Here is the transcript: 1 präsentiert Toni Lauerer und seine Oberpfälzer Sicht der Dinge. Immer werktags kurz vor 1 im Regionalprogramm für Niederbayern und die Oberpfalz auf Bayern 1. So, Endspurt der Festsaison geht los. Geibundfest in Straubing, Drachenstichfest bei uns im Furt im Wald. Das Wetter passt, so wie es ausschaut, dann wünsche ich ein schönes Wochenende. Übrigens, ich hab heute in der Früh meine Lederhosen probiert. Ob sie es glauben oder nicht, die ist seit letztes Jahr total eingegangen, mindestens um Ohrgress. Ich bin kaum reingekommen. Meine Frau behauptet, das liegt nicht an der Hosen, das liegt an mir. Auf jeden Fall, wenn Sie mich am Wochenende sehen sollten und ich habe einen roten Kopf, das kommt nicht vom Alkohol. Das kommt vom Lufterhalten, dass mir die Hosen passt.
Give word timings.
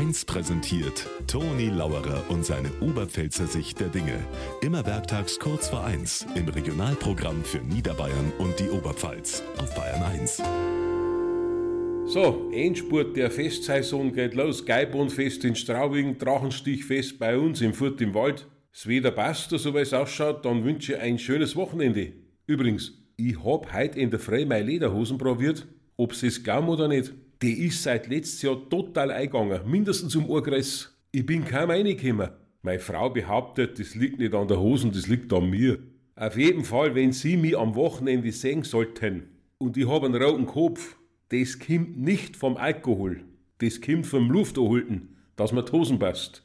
1 0.00 0.24
präsentiert 0.24 1.06
Toni 1.26 1.68
Lauerer 1.68 2.24
und 2.30 2.42
seine 2.42 2.70
Oberpfälzer 2.80 3.46
Sicht 3.46 3.80
der 3.80 3.88
Dinge. 3.88 4.18
Immer 4.62 4.86
werktags 4.86 5.38
kurz 5.38 5.68
vor 5.68 5.84
1 5.84 6.26
im 6.36 6.48
Regionalprogramm 6.48 7.44
für 7.44 7.58
Niederbayern 7.58 8.32
und 8.38 8.58
die 8.58 8.70
Oberpfalz 8.70 9.42
auf 9.58 9.74
Bayern 9.74 10.02
1. 10.02 10.42
So, 12.06 12.50
Endspurt 12.50 13.14
der 13.14 13.30
Festsaison 13.30 14.10
geht 14.14 14.32
los. 14.32 14.64
Geibundfest 14.64 15.44
in 15.44 15.54
Straubing, 15.54 16.16
Drachenstichfest 16.16 17.18
bei 17.18 17.36
uns 17.36 17.60
im 17.60 17.74
Furt 17.74 18.00
im 18.00 18.14
Wald. 18.14 18.46
Das 18.72 18.88
Wetter 18.88 19.10
passt, 19.10 19.50
so 19.50 19.74
wie 19.74 19.80
es 19.80 19.92
ausschaut, 19.92 20.46
dann 20.46 20.64
wünsche 20.64 20.94
ich 20.94 20.98
ein 20.98 21.18
schönes 21.18 21.56
Wochenende. 21.56 22.14
Übrigens, 22.46 22.94
ich 23.18 23.36
hab 23.44 23.70
heute 23.74 24.00
in 24.00 24.10
der 24.10 24.18
Früh 24.18 24.46
meine 24.46 24.64
Lederhosen 24.64 25.18
probiert. 25.18 25.66
Ob 25.98 26.14
sie 26.14 26.28
es 26.28 26.42
glauben 26.42 26.70
oder 26.70 26.88
nicht, 26.88 27.12
die 27.42 27.66
ist 27.66 27.82
seit 27.82 28.08
letztes 28.08 28.42
Jahr 28.42 28.68
total 28.68 29.10
eingegangen, 29.10 29.60
mindestens 29.68 30.14
um 30.16 30.28
Ohrgress. 30.28 30.94
Ich 31.10 31.24
bin 31.24 31.44
kaum 31.44 31.70
reingekommen. 31.70 32.30
Meine 32.62 32.78
Frau 32.78 33.08
behauptet, 33.08 33.78
das 33.78 33.94
liegt 33.94 34.18
nicht 34.18 34.34
an 34.34 34.48
der 34.48 34.60
Hosen, 34.60 34.92
das 34.92 35.06
liegt 35.06 35.32
an 35.32 35.48
mir. 35.48 35.78
Auf 36.16 36.36
jeden 36.36 36.64
Fall, 36.64 36.94
wenn 36.94 37.12
Sie 37.12 37.38
mich 37.38 37.56
am 37.56 37.74
Wochenende 37.74 38.30
sehen 38.32 38.62
sollten 38.62 39.28
und 39.56 39.78
ich 39.78 39.88
habe 39.88 40.06
einen 40.06 40.22
roten 40.22 40.44
Kopf, 40.44 40.96
das 41.30 41.58
kommt 41.58 41.98
nicht 41.98 42.36
vom 42.36 42.58
Alkohol. 42.58 43.24
Das 43.58 43.80
kommt 43.80 44.06
vom 44.06 44.30
Lufterhalten, 44.30 45.16
dass 45.36 45.52
mir 45.52 45.62
die 45.62 45.72
Hosen 45.72 45.98
passt. 45.98 46.42